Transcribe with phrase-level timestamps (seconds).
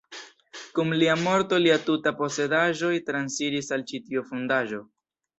[0.77, 4.81] Kun lia morto lia tuta posedaĵoj transiris al ĉi tiu fondaĵo.